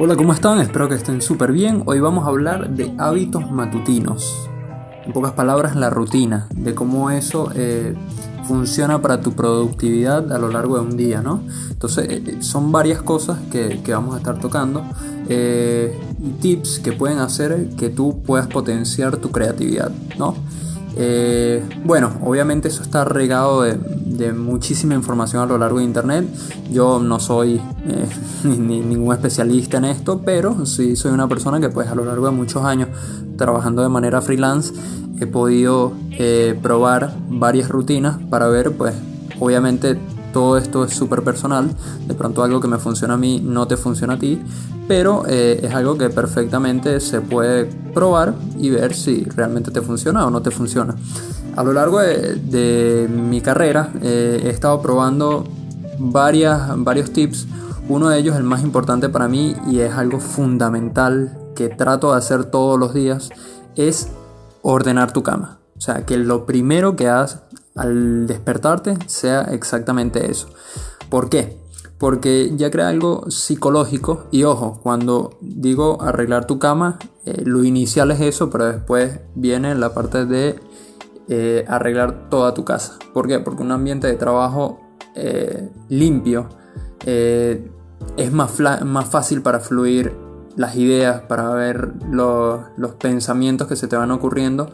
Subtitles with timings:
[0.00, 0.60] Hola, ¿cómo están?
[0.60, 1.82] Espero que estén súper bien.
[1.84, 4.48] Hoy vamos a hablar de hábitos matutinos.
[5.04, 7.96] En pocas palabras, la rutina, de cómo eso eh,
[8.46, 11.42] funciona para tu productividad a lo largo de un día, ¿no?
[11.68, 14.84] Entonces, eh, eh, son varias cosas que, vamos a estar tocando
[15.28, 20.36] y tips que pueden hacer que tú puedas potenciar tu creatividad, ¿no?
[21.84, 23.78] Bueno, obviamente eso está regado de,
[24.18, 26.26] de muchísima información a lo largo de internet.
[26.70, 28.08] Yo no soy eh,
[28.44, 32.32] ningún especialista en esto, pero sí soy una persona que pues a lo largo de
[32.32, 32.88] muchos años
[33.36, 34.74] trabajando de manera freelance
[35.20, 38.94] he podido eh, probar varias rutinas para ver pues
[39.40, 39.98] obviamente
[40.32, 41.70] todo esto es súper personal,
[42.06, 44.40] de pronto algo que me funciona a mí no te funciona a ti,
[44.86, 50.26] pero eh, es algo que perfectamente se puede probar y ver si realmente te funciona
[50.26, 50.96] o no te funciona.
[51.56, 55.44] A lo largo de, mi carrera eh, he estado probando
[55.98, 57.46] varias, varios tips.
[57.88, 62.18] Uno de ellos, el más importante para mí y es algo fundamental que trato de
[62.18, 63.30] hacer todos los días,
[63.76, 64.08] es
[64.62, 65.58] ordenar tu cama.
[65.76, 67.42] O sea, que lo primero que hagas
[67.78, 70.48] al despertarte sea exactamente eso.
[71.08, 71.58] ¿Por qué?
[71.98, 78.10] Porque ya crea algo psicológico y ojo, cuando digo arreglar tu cama, eh, lo inicial
[78.10, 80.60] es eso, pero después viene la parte de
[81.28, 82.98] eh, arreglar toda tu casa.
[83.12, 83.38] ¿Por qué?
[83.40, 84.80] Porque un ambiente de trabajo
[85.14, 86.48] eh, limpio
[87.04, 90.14] es más, más fácil para fluir
[90.56, 92.60] las ideas, para ver los,
[92.98, 94.70] pensamientos que se te van ocurriendo.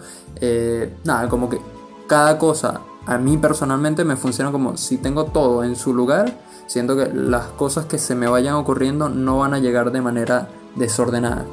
[1.05, 1.61] nada, como que
[2.09, 6.97] cada cosa a mí personalmente me funciona como si tengo todo en su lugar, siento
[6.97, 11.47] que las cosas que se me vayan ocurriendo no van a llegar de manera desordenada.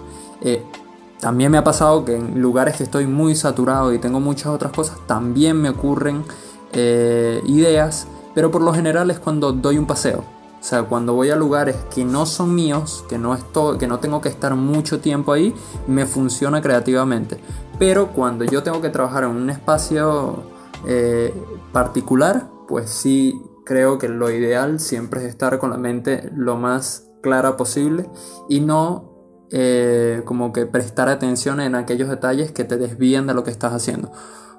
[1.21, 4.71] También me ha pasado que en lugares que estoy muy saturado y tengo muchas otras
[4.71, 6.25] cosas, también me ocurren
[6.73, 10.23] eh, ideas, pero por lo general es cuando doy un paseo.
[10.59, 13.99] O sea, cuando voy a lugares que no son míos, que no, estoy, que no
[13.99, 15.53] tengo que estar mucho tiempo ahí,
[15.85, 17.39] me funciona creativamente.
[17.77, 20.41] Pero cuando yo tengo que trabajar en un espacio
[20.87, 21.33] eh,
[21.71, 27.09] particular, pues sí creo que lo ideal siempre es estar con la mente lo más
[27.21, 28.09] clara posible
[28.49, 29.11] y no
[29.51, 33.73] eh, como que prestar atención en aquellos detalles que te desvían de lo que estás
[33.73, 34.11] haciendo.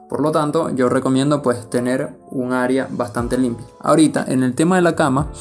[0.09, 3.67] Por lo tanto, yo recomiendo pues tener un área bastante limpia.
[3.81, 5.33] Ahorita, en el tema de la cama,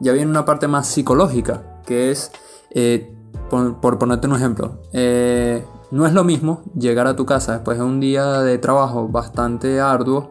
[0.00, 2.30] ya viene una parte más psicológica, que es,
[2.70, 3.16] eh,
[3.48, 7.84] por, ponerte un ejemplo, eh, no es lo mismo llegar a tu casa después de
[7.84, 10.30] un día de trabajo bastante arduo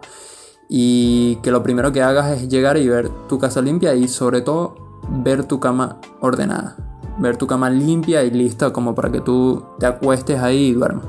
[0.69, 4.41] y que lo primero que hagas es llegar y ver tu casa limpia y sobre
[4.41, 4.75] todo
[5.23, 6.75] ver tu cama ordenada
[7.17, 11.05] ver tu cama limpia y lista como para que tú te acuestes ahí y duermas.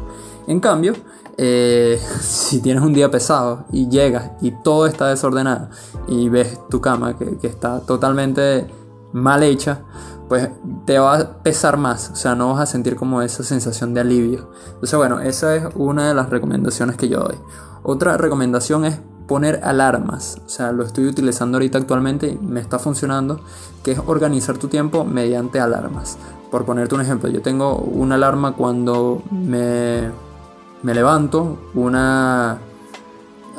[0.47, 0.95] En cambio,
[1.37, 5.69] eh, si tienes un día pesado y llegas y todo está desordenado
[6.07, 8.67] y ves tu cama que, está totalmente
[9.13, 9.83] mal hecha,
[10.29, 10.51] pues
[10.85, 14.01] te va a pesar más, o sea, no vas a sentir como esa sensación de
[14.01, 14.51] alivio.
[14.67, 17.37] Entonces, bueno, esa es una de las recomendaciones que yo doy.
[17.83, 20.41] Otra recomendación es poner alarmas.
[20.45, 23.41] O sea, lo estoy utilizando ahorita actualmente y me está funcionando,
[23.85, 26.19] que es organizar tu tiempo mediante alarmas.
[26.51, 30.11] Por ponerte un ejemplo, yo tengo una alarma cuando me,
[30.83, 32.59] me levanto, una,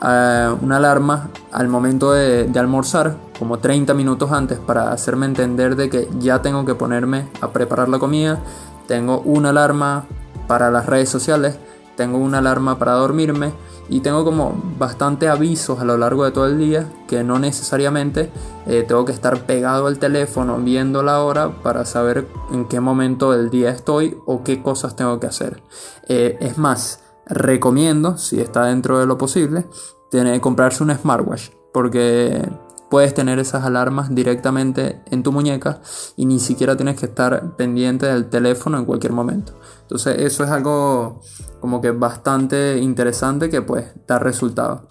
[0.01, 5.89] eh, una alarma al momento de, almorzar, como 30 minutos antes, para hacerme entender de
[5.89, 8.39] que ya tengo que ponerme a preparar la comida.
[8.87, 10.05] Tengo una alarma
[10.47, 11.57] para las redes sociales,
[11.95, 13.51] tengo una alarma para dormirme
[13.89, 18.29] y tengo como bastante avisos a lo largo de todo el día que no necesariamente
[18.67, 23.31] eh, tengo que estar pegado al teléfono viendo la hora para saber en qué momento
[23.31, 25.61] del día estoy o qué cosas tengo que hacer.
[26.07, 29.65] Eh, es más, recomiendo, si está dentro de lo posible,
[30.09, 32.49] tener, comprarse un smartwatch porque
[32.89, 35.81] puedes tener esas alarmas directamente en tu muñeca
[36.15, 39.53] y ni siquiera tienes que estar pendiente del teléfono en cualquier momento.
[39.81, 41.21] Entonces eso es algo
[41.59, 44.87] como que bastante interesante que pues da resultado.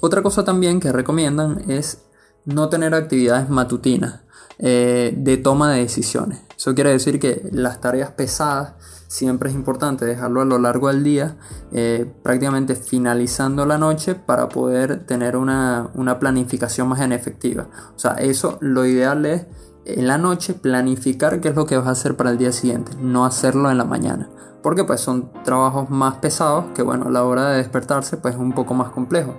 [0.00, 2.02] Otra cosa también que recomiendan es
[2.44, 4.20] no tener actividades matutinas
[4.62, 6.40] eh, de toma de decisiones.
[6.56, 8.74] Eso quiere decir que las tareas pesadas
[9.08, 11.36] siempre es importante dejarlo a lo largo del día,
[11.72, 15.90] eh, prácticamente finalizando la noche para poder tener una,
[16.20, 17.68] planificación más en efectiva.
[17.96, 19.46] O sea, eso lo ideal es
[19.86, 22.92] en la noche planificar qué es lo que vas a hacer para el día siguiente,
[23.00, 24.28] no hacerlo en la mañana.
[24.62, 28.40] Porque pues son trabajos más pesados que bueno, a la hora de despertarse pues es
[28.40, 29.34] un poco más complejo.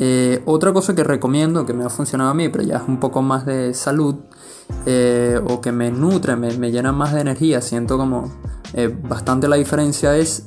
[0.00, 3.00] Eh, otra cosa que recomiendo que me ha funcionado a mí, pero ya es un
[3.00, 4.16] poco más de salud,
[4.86, 8.30] eh, o que me nutre, me, me, llena más de energía, siento como
[8.74, 10.44] eh, bastante la diferencia es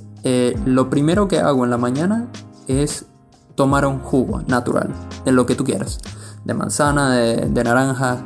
[0.66, 2.28] lo primero que hago en la mañana
[2.68, 3.08] es
[3.56, 4.92] tomar un jugo natural
[5.26, 5.98] de lo que tú quieras,
[6.46, 8.24] de manzana, de, naranja,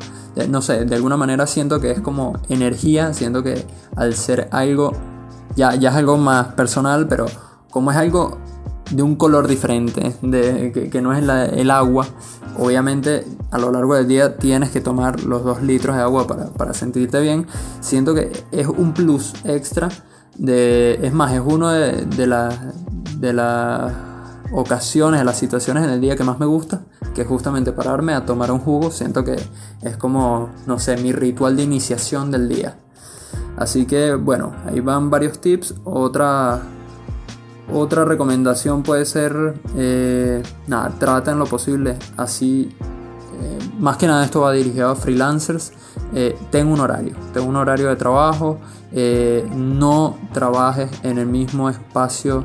[0.50, 4.92] no sé, de alguna manera siento que es como energía, siento que al ser algo,
[5.56, 7.28] ya, ya es algo más personal, pero
[7.72, 8.40] como es algo
[8.92, 11.24] de un color diferente, de, que, no es
[11.54, 12.06] el agua,
[12.58, 16.74] obviamente a lo largo del día tienes que tomar los dos litros de agua para,
[16.74, 17.48] sentirte bien.
[17.82, 19.90] Siento que es un plus extra.
[20.38, 22.28] De, es más, es uno de, de
[23.20, 23.94] de las
[24.52, 26.82] ocasiones, de las situaciones en el día que más me gusta,
[27.14, 28.92] que es justamente pararme a tomar un jugo.
[28.92, 29.36] Siento que
[29.82, 32.78] es como, no sé, mi ritual de iniciación del día.
[33.58, 35.76] Así que bueno, ahí van varios tips.
[35.86, 36.62] Otra,
[37.74, 42.76] otra recomendación puede ser, eh, nada, traten lo posible así
[43.42, 45.74] eh, más que nada esto va dirigido a freelancers,
[46.14, 48.60] eh, tengo un horario, tengo un horario de trabajo,
[48.92, 52.44] eh, no trabajes en el mismo espacio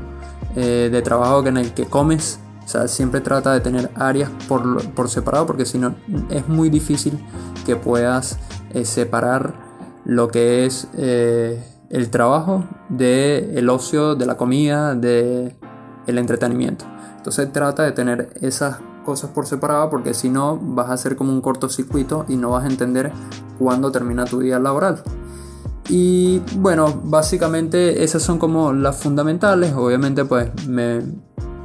[0.52, 4.84] de trabajo que en el que comes, o sea, siempre trata de tener áreas por,
[4.94, 5.94] por separado porque si no
[6.28, 7.24] es muy difícil
[7.64, 8.36] que puedas
[8.82, 9.54] separar
[10.04, 15.56] lo que es el trabajo del el ocio, de la comida, del
[16.06, 16.84] el entretenimiento.
[17.16, 21.32] Entonces trata de tener esas cosas por separado porque si no vas a hacer como
[21.32, 23.12] un cortocircuito y no vas a entender
[23.58, 25.02] cuándo termina tu día laboral.
[25.88, 30.50] Y bueno, básicamente esas son como las fundamentales, obviamente pues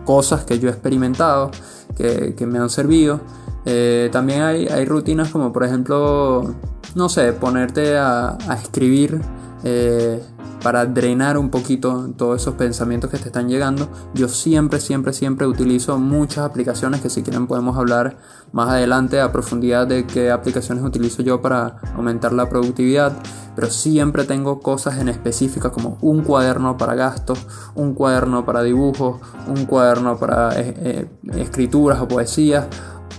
[0.03, 1.51] cosas que yo he experimentado,
[1.95, 3.21] que, que me han servido.
[3.65, 6.55] Eh, también hay, hay, rutinas como por ejemplo,
[6.95, 9.21] no sé, ponerte a, a escribir.
[9.63, 10.21] Eh,
[10.65, 13.87] para drenar un poquito todos esos pensamientos que te están llegando.
[14.15, 18.17] Yo siempre, siempre, siempre utilizo muchas aplicaciones que si quieren podemos hablar
[18.51, 23.13] más adelante a profundidad de qué aplicaciones utilizo yo para aumentar la productividad.
[23.55, 27.45] Pero siempre tengo cosas en específicas como un cuaderno para gastos,
[27.75, 32.65] un cuaderno para dibujos, un cuaderno para eh, eh, escrituras o poesías,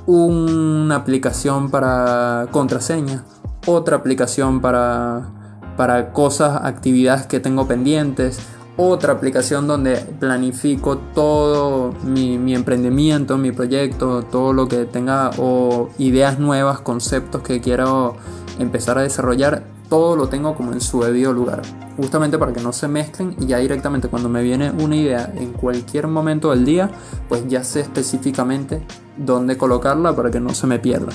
[0.06, 3.22] una aplicación para contraseñas,
[3.68, 5.35] otra aplicación para
[5.76, 8.38] para cosas, actividades que tengo pendientes.
[8.78, 16.38] Otra aplicación donde planifico todo mi, emprendimiento, mi proyecto, todo lo que tenga o ideas
[16.38, 18.16] nuevas, conceptos que quiero
[18.58, 19.64] empezar a desarrollar.
[19.88, 21.62] Todo lo tengo como en su debido lugar.
[21.96, 25.52] Justamente para que no se mezclen y ya directamente cuando me viene una idea en
[25.52, 26.90] cualquier momento del día,
[27.28, 28.82] pues ya sé específicamente
[29.16, 31.12] dónde colocarla para que no se me pierda.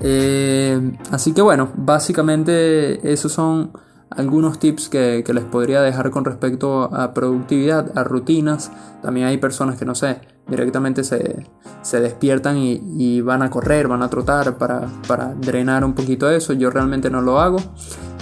[0.00, 3.72] Eh, así que bueno, básicamente esos son
[4.10, 8.70] algunos tips que, les podría dejar con respecto a productividad, a rutinas.
[9.02, 14.10] También hay personas que no sé, directamente se, despiertan y, van a correr, van a
[14.10, 16.52] trotar para, drenar un poquito eso.
[16.52, 17.58] Yo realmente no lo hago.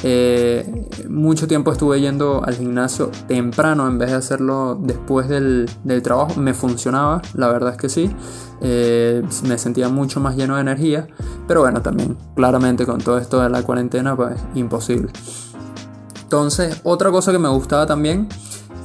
[0.02, 5.68] Eh, mucho tiempo estuve yendo al gimnasio temprano en vez de hacerlo después del,
[6.02, 6.40] trabajo.
[6.40, 8.10] Me funcionaba, la verdad es que sí.
[8.60, 11.08] Eh, me sentía mucho más lleno de energía.
[11.46, 15.10] Pero bueno, también claramente con todo esto de la cuarentena, pues imposible.
[16.22, 18.28] Entonces, otra cosa que me gustaba también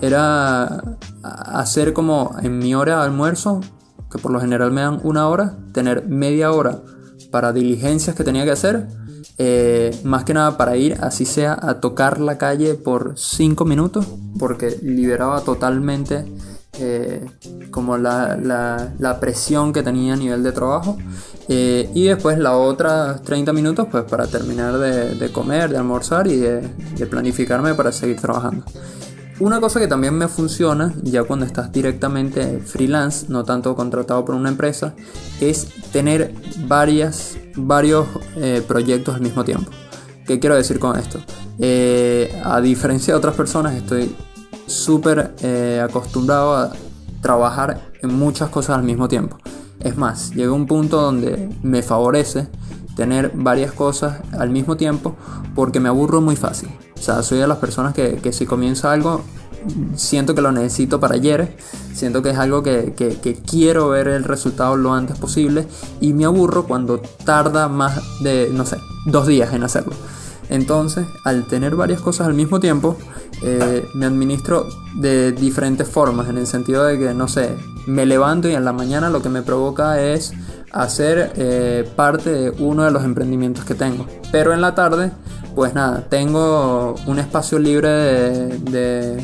[0.02, 3.62] era hacer como en mi hora de almuerzo,
[4.12, 6.82] que por lo general me dan una hora, tener media hora
[7.32, 8.88] para diligencias que tenía que hacer,
[9.38, 14.06] eh, más que nada para ir, así sea, a tocar la calle por 5 minutos,
[14.38, 16.26] porque liberaba totalmente
[16.80, 17.24] eh,
[17.70, 20.98] como la, la, presión que tenía a nivel de trabajo.
[21.48, 26.38] Eh, y después la otra 30 minutos pues para terminar de, comer, de almorzar y
[26.38, 26.62] de,
[27.10, 28.66] planificarme para seguir trabajando.
[29.44, 34.36] Una cosa que también me funciona ya cuando estás directamente freelance, no tanto contratado por
[34.36, 34.96] una empresa,
[35.42, 36.34] es tener
[36.66, 38.08] varias, varios
[38.38, 39.70] eh, proyectos al mismo tiempo.
[40.26, 41.20] ¿Qué quiero decir con esto?
[42.46, 44.16] a diferencia de otras personas, estoy
[44.66, 46.72] súper eh, acostumbrado a
[47.22, 49.38] trabajar en muchas cosas al mismo tiempo.
[49.82, 52.48] Es más, llega un punto donde me favorece
[52.96, 55.18] tener varias cosas al mismo tiempo
[55.54, 56.70] porque me aburro muy fácil.
[57.04, 59.24] O sea, soy de las personas que, si comienza algo,
[59.98, 61.54] siento que lo necesito para ayer,
[61.94, 65.68] siento que es algo que, que, quiero ver el resultado lo antes posible
[66.00, 69.92] y me aburro cuando tarda más de, no sé, dos días en hacerlo.
[70.48, 72.96] Entonces, al tener varias cosas al mismo tiempo,
[73.42, 78.48] eh, me administro de diferentes formas, en el sentido de que, no sé, me levanto
[78.48, 80.32] y en la mañana lo que me provoca es
[80.72, 84.08] hacer eh, parte de uno de los emprendimientos que tengo.
[84.32, 85.12] Pero en la tarde,
[85.56, 89.24] pues nada, tengo un espacio libre de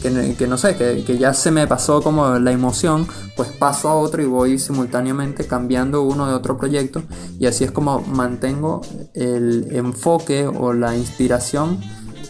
[0.00, 3.06] que, no sé, que, ya se me pasó como la emoción,
[3.36, 7.02] pues paso a otro y voy simultáneamente cambiando uno de otro proyecto
[7.38, 8.80] y así es como mantengo
[9.14, 11.78] el enfoque o la inspiración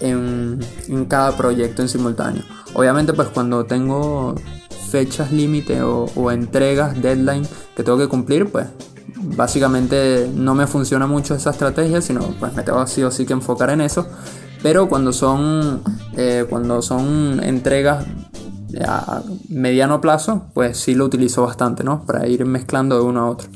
[0.01, 0.59] en,
[1.09, 2.43] cada proyecto en simultáneo.
[2.75, 4.35] Obviamente pues cuando tengo
[4.91, 8.67] fechas límite o, o entregas, deadline que tengo que cumplir, pues
[9.17, 13.33] básicamente no me funciona mucho esa estrategia, sino pues me tengo así o sí que
[13.33, 14.07] enfocar en eso.
[14.63, 15.83] Pero cuando son,
[16.17, 18.05] eh, cuando son entregas
[18.87, 22.05] a mediano plazo, pues sí lo utilizo bastante, ¿no?
[22.05, 23.49] Para ir mezclando de uno a otro.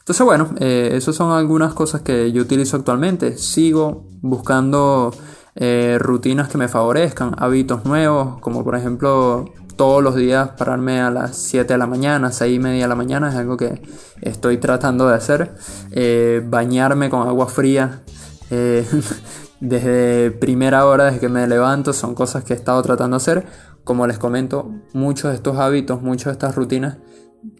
[0.00, 3.36] Entonces, bueno, eh, esas son algunas cosas que yo utilizo actualmente.
[3.36, 5.12] Sigo buscando
[5.54, 9.46] eh, rutinas que me favorezcan, hábitos nuevos, como por ejemplo
[9.78, 12.94] todos los días pararme a las 7 de la mañana, 6 y media de la
[12.94, 13.80] mañana, es algo que
[14.20, 15.54] estoy tratando de hacer.
[15.92, 18.02] Eh, bañarme con agua fría.
[19.60, 23.46] desde primera hora, desde que me levanto, son cosas que he estado tratando de hacer
[23.88, 26.98] como les comento, muchos de estos hábitos, muchas de estas rutinas,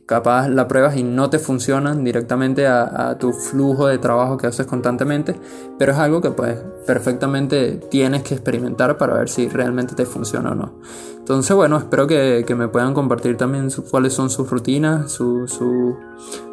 [0.07, 4.67] capaz la pruebas y no te funcionan directamente a, tu flujo de trabajo que haces
[4.67, 5.39] constantemente,
[5.79, 10.53] pero es algo que pues perfectamente tienes que experimentar para ver si realmente te funciona
[10.53, 10.75] o no.
[11.19, 15.61] Entonces bueno, espero que, me puedan compartir también cuáles son sus rutinas, sus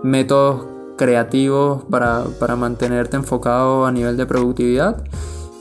[0.03, 0.67] métodos
[0.98, 5.03] creativos para, para mantenerte enfocado a nivel de productividad.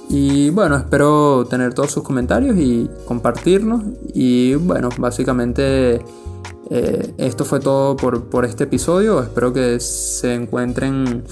[0.09, 3.83] Y bueno, espero tener todos sus comentarios y compartirlos.
[4.13, 6.05] Y bueno, básicamente
[6.71, 9.23] eh, esto fue todo por, este episodio.
[9.23, 11.25] Espero que se encuentren,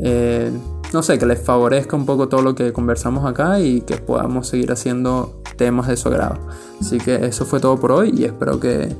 [0.00, 0.50] eh,
[0.92, 4.48] no sé, que les favorezca un poco todo lo que conversamos acá y que podamos
[4.48, 6.38] seguir haciendo temas de su agrado.
[6.80, 8.94] Así que eso fue todo por hoy y espero que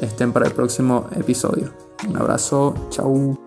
[0.00, 1.72] estén para el próximo episodio.
[2.08, 3.45] Un abrazo, chao.